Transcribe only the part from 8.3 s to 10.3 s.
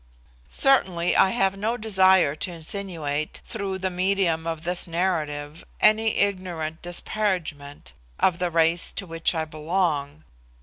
the race to which I belong.